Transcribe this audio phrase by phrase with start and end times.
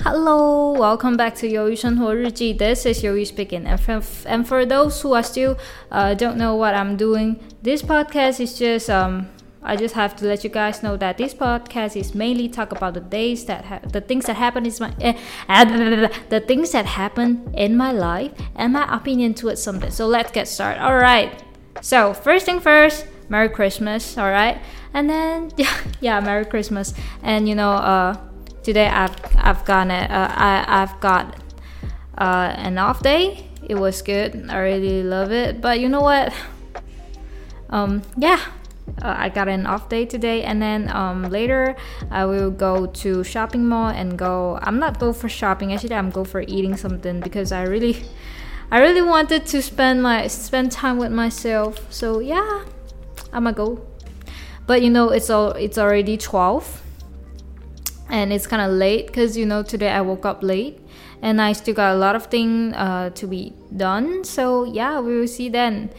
[0.00, 2.56] Hello, welcome back to 鱿鱼生活日记.
[2.56, 3.66] This is 鱿鱼 speaking.
[3.66, 5.56] And for, and for those who are still
[5.90, 9.26] uh, don't know what I'm doing, this podcast is just um
[9.62, 12.94] I just have to let you guys know that this podcast is mainly talk about
[12.94, 15.14] the days that ha- the things that happen is my eh,
[16.30, 19.90] the things that happen in my life and my opinion towards something.
[19.90, 20.82] So let's get started.
[20.82, 21.30] All right.
[21.80, 24.18] So first thing first, Merry Christmas.
[24.18, 24.58] All right,
[24.92, 26.92] and then yeah, yeah, Merry Christmas.
[27.22, 28.16] And you know, uh,
[28.67, 30.11] today I've I've got it.
[30.11, 31.39] Uh, I I've got
[32.17, 33.47] uh, an off day.
[33.63, 34.49] It was good.
[34.49, 35.61] I really love it.
[35.61, 36.33] But you know what?
[37.69, 38.39] Um, yeah,
[39.01, 41.75] uh, I got an off day today, and then um, later
[42.11, 44.59] I will go to shopping mall and go.
[44.61, 45.71] I'm not go for shopping.
[45.71, 48.03] Actually, I'm go for eating something because I really,
[48.69, 51.87] I really wanted to spend my spend time with myself.
[51.89, 52.65] So yeah,
[53.31, 53.79] I'ma go.
[54.67, 56.83] But you know, it's all it's already twelve,
[58.09, 60.79] and it's kind of late because you know today I woke up late
[61.21, 64.23] and I still got a lot of things uh, to be done.
[64.23, 65.89] So yeah, we will see then.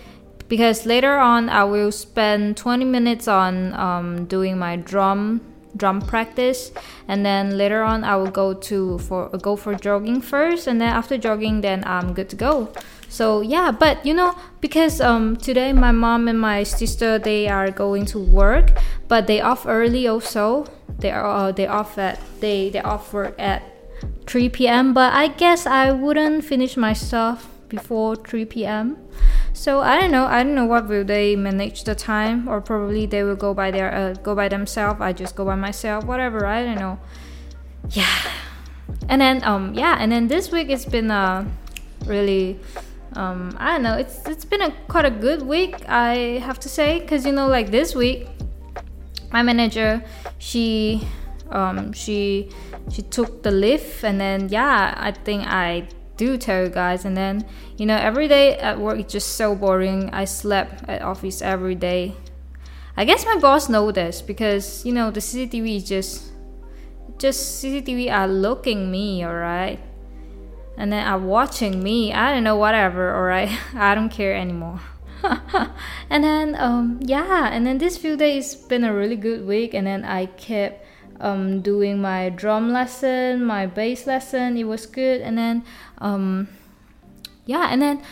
[0.48, 5.42] Because later on I will spend 20 minutes on um, doing my drum
[5.76, 6.72] drum practice.
[7.06, 10.66] And then later on I will go to for go for jogging first.
[10.66, 12.72] And then after jogging then I'm good to go.
[13.08, 17.70] So yeah but you know because um, today my mom and my sister they are
[17.70, 20.66] going to work but they off early also
[20.98, 23.62] they are uh, they off at they they off work at
[24.26, 29.08] 3 p.m but I guess I wouldn't finish my stuff before 3 p.m
[29.58, 30.26] so I don't know.
[30.26, 33.72] I don't know what will they manage the time, or probably they will go by
[33.72, 35.00] their uh, go by themselves.
[35.00, 36.04] I just go by myself.
[36.04, 36.46] Whatever.
[36.46, 37.00] I don't know.
[37.90, 38.06] Yeah.
[39.08, 41.44] And then um yeah, and then this week it's been a
[42.06, 42.60] really
[43.14, 43.96] um I don't know.
[43.98, 45.74] It's it's been a quite a good week.
[45.88, 48.28] I have to say, cause you know like this week,
[49.32, 50.02] my manager
[50.38, 51.06] she
[51.50, 52.50] um she
[52.90, 57.06] she took the lift and then yeah I think I do tell you guys.
[57.06, 57.46] And then
[57.78, 60.10] you know every day at work it's just so boring.
[60.10, 62.14] I slept at office every day.
[62.96, 66.32] I guess my boss know this because you know the cctv is just
[67.16, 69.78] just cctv are looking me all right
[70.76, 72.12] and then are watching me.
[72.12, 74.80] I don't know whatever all right i don't care anymore
[76.10, 79.86] and then um yeah and then this few days been a really good week and
[79.86, 80.84] then i kept
[81.20, 84.56] um, doing my drum lesson, my bass lesson.
[84.56, 85.64] It was good, and then
[85.98, 86.48] um,
[87.44, 88.02] yeah, and then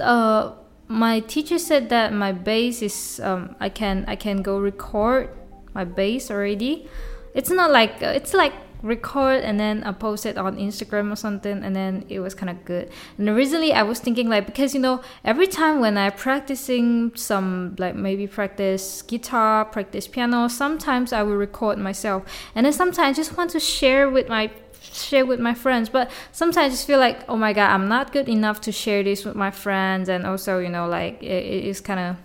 [0.00, 0.52] uh,
[0.88, 5.30] my teacher said that my bass is um, I can I can go record
[5.74, 6.88] my bass already.
[7.34, 8.52] It's not like it's like
[8.84, 12.50] record and then I post it on Instagram or something and then it was kind
[12.50, 12.90] of good.
[13.18, 17.74] And originally I was thinking like because you know every time when I practicing some
[17.78, 22.24] like maybe practice guitar, practice piano, sometimes I will record myself.
[22.54, 24.50] And then sometimes I just want to share with my
[24.80, 25.88] share with my friends.
[25.88, 29.02] But sometimes I just feel like oh my god I'm not good enough to share
[29.02, 30.10] this with my friends.
[30.10, 32.16] And also you know like it, it's kind of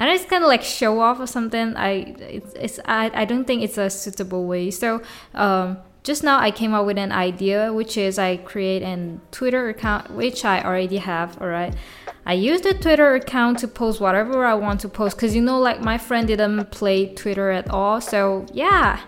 [0.00, 1.76] and it's kind of like show off or something.
[1.76, 4.70] I it's, it's I, I don't think it's a suitable way.
[4.70, 5.02] So
[5.34, 9.68] um, just now i came up with an idea which is i create an twitter
[9.68, 11.74] account which i already have all right
[12.24, 15.58] i use the twitter account to post whatever i want to post because you know
[15.58, 18.00] like my friend didn't play twitter at all.
[18.00, 19.00] So yeah.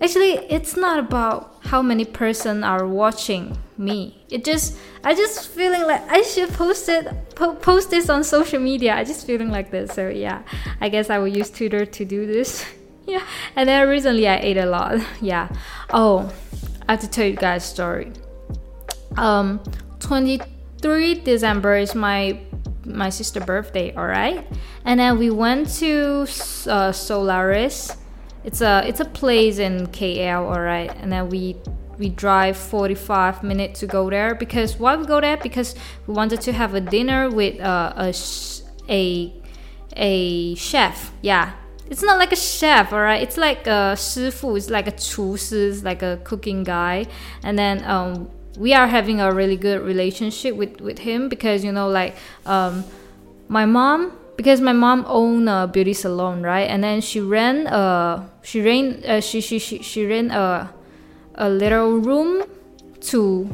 [0.00, 4.24] Actually it's not about how many person are watching me.
[4.30, 8.60] It just i just feeling like i should post it po- post this on social
[8.60, 8.94] media.
[8.94, 9.92] I just feeling like this.
[9.92, 10.42] So yeah
[10.80, 12.64] i guess i will use twitter to do this.
[13.04, 13.26] Yeah.
[13.56, 15.00] And then recently i ate a lot.
[15.20, 15.48] Yeah.
[15.90, 16.32] Oh
[16.88, 18.12] i have to tell you guys story.
[19.16, 19.60] Um
[19.98, 22.38] 23 december is my
[22.86, 24.46] my sister birthday all right?
[24.84, 26.26] And then we went to
[26.66, 27.96] uh, solaris.
[28.44, 30.90] It's a it's a place in KL, alright.
[30.96, 31.56] And then we
[31.97, 35.75] we drive 45 minutes to go there because why we go there because
[36.05, 38.13] we wanted to have a dinner with uh, a
[38.89, 39.33] a
[39.95, 41.11] a chef.
[41.21, 41.53] Yeah,
[41.89, 43.23] it's not like a chef, alright.
[43.23, 44.55] It's like a 师傅.
[44.55, 47.05] It's like a 厨师, it's like a cooking guy.
[47.43, 51.71] And then um, we are having a really good relationship with with him because you
[51.71, 52.15] know like
[52.45, 52.83] um,
[53.47, 56.69] my mom because my mom owned a beauty salon, right?
[56.69, 60.69] And then she ran a she ran uh, she, she she she ran a
[61.34, 62.44] a little room
[63.00, 63.50] to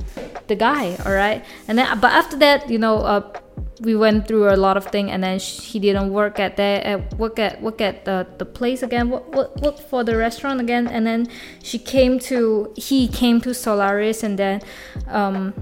[0.46, 1.44] the guy, all right?
[1.66, 3.32] And then but after that, you know, uh,
[3.80, 7.00] we went through a lot of things, and then he didn't work at that uh,
[7.16, 10.86] work at work at the, the place again, work, work, work for the restaurant again,
[10.86, 11.28] and then
[11.62, 14.60] she came to he came to Solaris, and then
[15.06, 15.54] um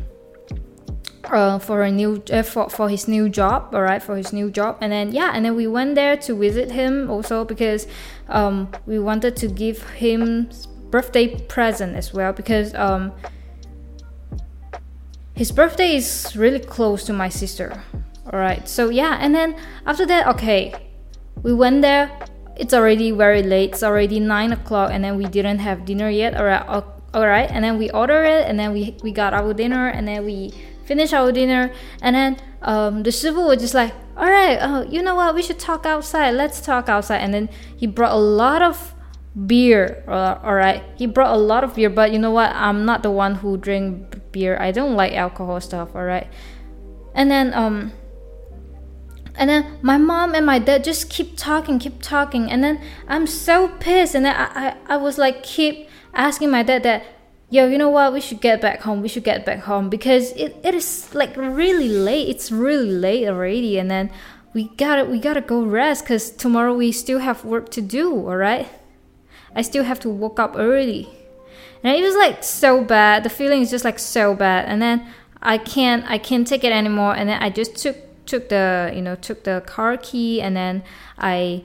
[1.25, 4.51] uh, for a new uh, for, for his new job all right for his new
[4.51, 4.79] job.
[4.81, 7.87] And then yeah and then we went there to visit him also because
[8.29, 10.51] um, we wanted to give him
[10.91, 13.13] birthday present as well because um
[15.35, 17.83] his birthday is really close to my sister.
[18.33, 18.67] All right.
[18.67, 19.55] So yeah, and then
[19.85, 20.75] after that, okay,
[21.43, 22.11] we went there.
[22.57, 23.73] It's already very late.
[23.73, 26.35] It's already nine o'clock, and then we didn't have dinner yet.
[26.37, 26.65] All right.
[27.15, 27.51] All right.
[27.51, 30.53] And then we ordered it, and then we we got our dinner, and then we
[30.87, 35.03] finish our dinner, and then um, the shifu was just like, all right, uh, you
[35.03, 35.35] know what?
[35.35, 36.31] We should talk outside.
[36.31, 37.19] Let's talk outside.
[37.19, 38.95] And then he brought a lot of
[39.45, 40.03] beer.
[40.09, 42.51] Uh, all right, he brought a lot of beer, but you know what?
[42.55, 44.57] I'm not the one who drink beer.
[44.59, 45.95] I don't like alcohol stuff.
[45.95, 46.27] All right,
[47.15, 47.93] and then um
[49.39, 53.27] and then my mom and my dad just keep talking keep talking and then i'm
[53.27, 57.05] so pissed and then i i, I was like keep asking my dad that
[57.51, 60.33] yo you know what we should get back home we should get back home because
[60.33, 64.11] it, it is like really late it's really late already and then
[64.55, 68.37] we gotta we gotta go rest because tomorrow we still have work to do all
[68.37, 68.69] right
[69.57, 71.09] i still have to wake up early.
[71.83, 73.25] And it was like so bad.
[73.25, 74.67] The feeling is just like so bad.
[74.67, 75.09] And then
[75.43, 77.17] i can't i can't take it anymore.
[77.17, 80.41] And then i just took took the you know took the car key.
[80.41, 80.85] And then
[81.19, 81.65] I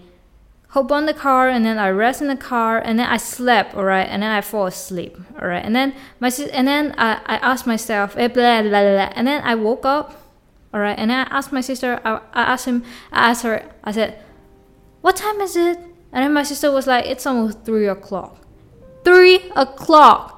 [0.69, 1.49] hop on the car.
[1.49, 2.79] And then I rest in the car.
[2.79, 4.07] And then I slept all right?
[4.07, 5.63] And then I fall asleep all right?
[5.63, 9.43] And then my and then I, I asked myself eh, blah, blah, blah, and then
[9.43, 10.21] I woke up
[10.73, 10.97] all right?
[10.97, 14.23] And then I asked my sister I, I asked him I asked her I said
[15.01, 15.79] what time is it
[16.11, 18.37] and then my sister was like it's almost three o'clock.
[19.03, 20.37] Three o'clock.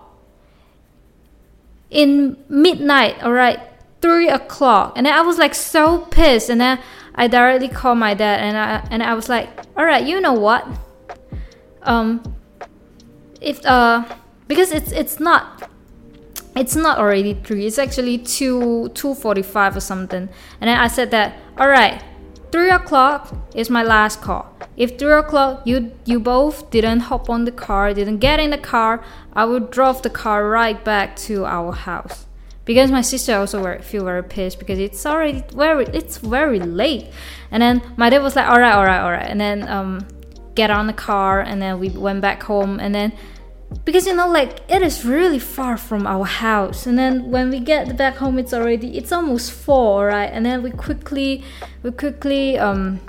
[1.90, 3.60] In midnight all right
[4.02, 6.80] three o'clock, and then I was like so pissed, and then
[7.16, 10.34] I directly called my dad, and I and I was like, all right, you know
[10.34, 10.68] what?
[11.84, 12.36] Um,
[13.40, 14.04] if uh,
[14.48, 15.70] because it's it's not
[16.56, 17.66] it's not already three.
[17.66, 20.30] It's actually 2 2.45 or something.
[20.62, 22.04] And then i said that all right
[22.54, 24.46] 3 o'clock is my last call.
[24.78, 28.60] If 3 o'clock you you both didn't hop on the car didn't get in the
[28.60, 29.04] car
[29.34, 32.28] i would drive the car right back to our house.
[32.64, 37.08] Because my sister also were, feel very pissed because it's already very it's very late.
[37.50, 39.30] And then my dad was like all right all right all right.
[39.32, 40.06] And then um
[40.54, 42.80] get on the car and then we went back home.
[42.80, 43.14] And then
[43.86, 46.86] because you know like it is really far from our house.
[46.86, 50.30] And then when we get back home it's already it's almost four right?
[50.32, 51.44] And then we quickly
[51.82, 53.00] we quickly um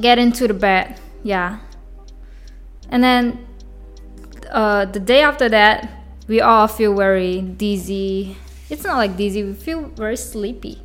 [0.00, 0.98] get into the bed.
[1.22, 1.60] Yeah.
[2.88, 3.46] And then
[4.50, 8.36] uh the day after that we all feel very dizzy.
[8.68, 10.82] It's not like dizzy, we feel very sleepy.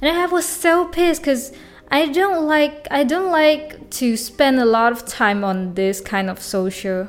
[0.00, 1.52] And I was so pissed because
[1.90, 6.28] I don't like I don't like to spend a lot of time on this kind
[6.28, 7.08] of social.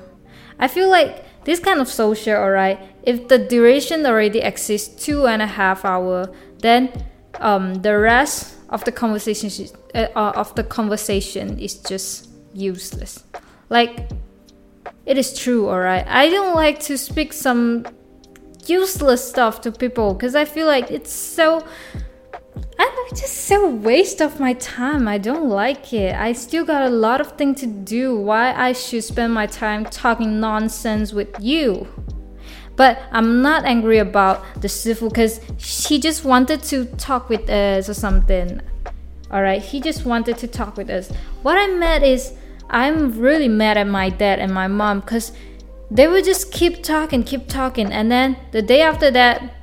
[0.60, 5.42] I feel like this kind of social, alright, if the duration already exists two and
[5.42, 6.92] a half hour, then
[7.40, 9.50] um, the rest of the conversation
[9.96, 13.24] uh, uh, of the conversation is just useless.
[13.70, 14.10] Like
[15.06, 16.06] it is true, alright.
[16.08, 17.86] I don't like to speak some
[18.66, 21.66] useless stuff to people because I feel like it's so
[22.80, 25.08] I don't know, it's just so waste of my time.
[25.08, 26.16] I don't like it.
[26.16, 28.18] I still got a lot of things to do.
[28.20, 31.88] Why I should spend my time talking nonsense with you?
[32.76, 37.90] But I'm not angry about the Sifu because he just wanted to talk with us
[37.90, 38.62] or something.
[39.32, 41.12] Alright, he just wanted to talk with us.
[41.42, 42.34] What I meant is
[42.70, 45.32] I'm really mad at my dad and my mom because
[45.90, 49.57] they would just keep talking, keep talking, and then the day after that,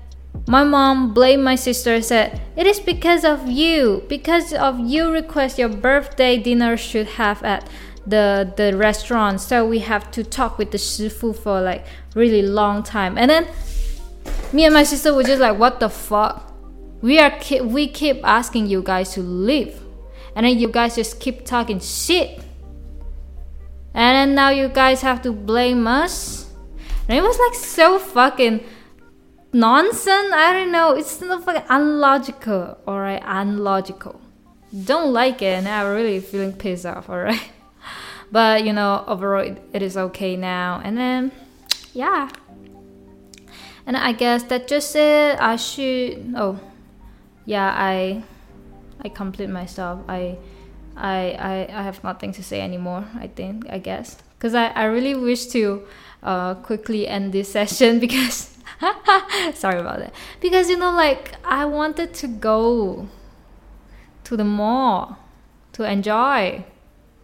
[0.46, 4.04] my mom blamed my sister and said, It is because of you.
[4.08, 7.68] Because of you request your birthday dinner should have at
[8.06, 9.40] the the restaurant.
[9.40, 13.16] So we have to talk with the shifu for like really long time.
[13.16, 13.46] And then
[14.52, 16.52] me and my sister were just like, What the fuck?
[17.00, 17.32] We are
[17.62, 19.80] we keep asking you guys to leave.
[20.36, 22.44] And then you guys just keep talking shit
[23.94, 26.50] and then now you guys have to blame us
[27.08, 28.60] and it was like so fucking
[29.54, 30.32] nonsense?
[30.34, 30.92] I don't know.
[30.92, 34.20] It's not fucking unlogical all right unlogical.
[34.84, 37.50] Don't like it and i'm really feeling pissed off all right
[38.32, 40.80] but you know overall it, it is okay now.
[40.84, 41.32] And then
[41.92, 42.28] yeah.
[43.86, 45.40] And i guess that just it.
[45.40, 46.58] I should oh
[47.46, 48.22] yeah i
[49.00, 50.00] i complete myself.
[50.08, 50.36] i
[50.96, 54.16] I, I, I have nothing to say anymore, I think, I guess.
[54.44, 55.86] Because I, I really wish to
[56.22, 58.54] uh, quickly end this session because,
[59.54, 60.12] sorry about that.
[60.38, 63.08] Because, you know, like, I wanted to go
[64.24, 65.16] to the mall
[65.72, 66.62] to enjoy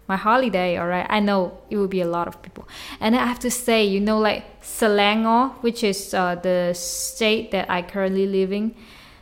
[0.09, 1.05] my holiday, alright?
[1.11, 2.67] I know it will be a lot of people.
[3.01, 7.71] And I have to say, you know, like, Selangor, which is uh, the state that
[7.71, 8.75] I currently live in,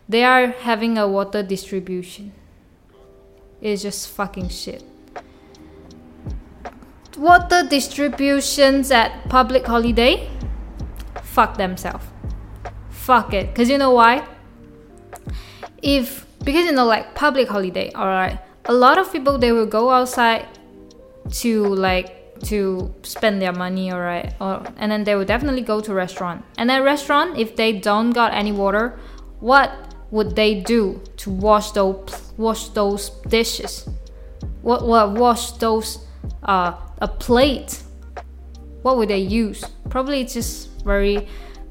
[0.08, 2.30] they are having a water distribution
[3.60, 4.84] it's just fucking shit.
[7.18, 10.30] Water distributions at public holiday?
[11.22, 12.04] Fuck themselves.
[12.90, 13.48] Fuck it.
[13.48, 14.26] Because you know why?
[15.82, 19.66] If because you know like public holiday all right a lot of people they will
[19.66, 20.46] go outside
[21.30, 25.80] to like to spend their money all right or and then they will definitely go
[25.80, 26.44] to restaurant.
[26.56, 28.98] And then restaurant if they don't got any water
[29.40, 29.72] what
[30.10, 33.88] would they do to wash those wash those dishes?
[34.62, 35.98] What what wash those
[36.42, 37.82] uh a plate
[38.82, 39.64] what would they use?
[39.90, 41.26] Probably it's just very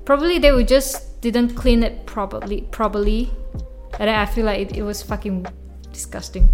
[0.05, 3.31] probably they would just didn't clean it properly properly.
[3.99, 5.45] And I feel like it, it was fucking
[5.91, 6.49] disgusting.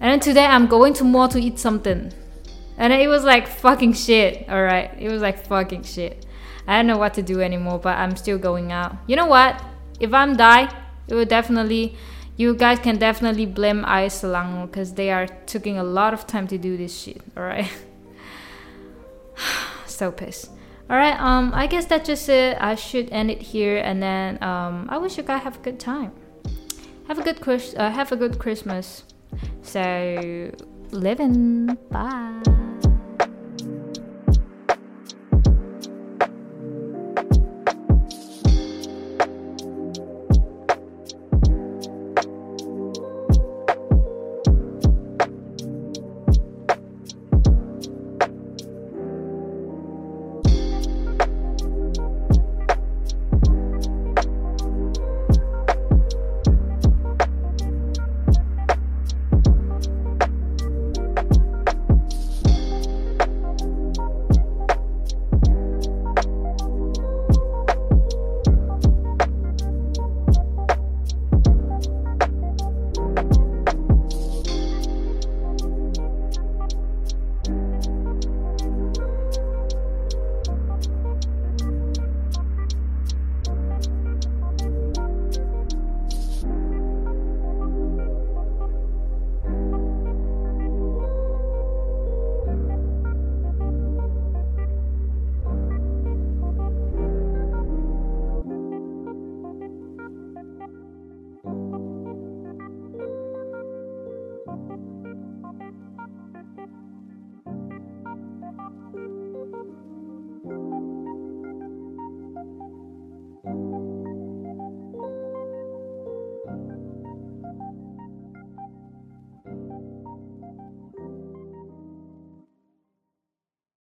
[0.00, 2.12] And then today I'm going to mall to eat something.
[2.76, 6.26] And it was like fucking shit all right it was like fucking shit.
[6.66, 8.96] I don't know what to do anymore but I'm still going out.
[9.06, 9.62] You know what?
[10.00, 10.68] If I'm die
[11.08, 11.96] it will definitely
[12.36, 16.46] you guys can definitely blame Air Selangor because they are taking a lot of time
[16.48, 17.20] to do this shit.
[17.36, 17.70] All right.
[19.86, 20.50] so pissed.
[20.90, 21.18] All right.
[21.20, 21.52] Um.
[21.54, 22.56] I guess that's just it.
[22.60, 24.88] I should end it here, and then um.
[24.90, 26.12] I wish you guys have a good time.
[27.08, 27.74] Have a good Chris.
[27.76, 29.04] Uh, have a good Christmas.
[29.62, 30.50] So,
[30.90, 31.76] living.
[31.90, 32.61] Bye.